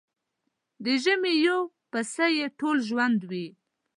د 0.83 0.85
ژمي 1.03 1.33
يو 1.47 1.59
پسه 1.91 2.25
يې 2.37 2.45
ټول 2.59 2.77
ژوند 2.89 3.19
وي. 3.29 3.47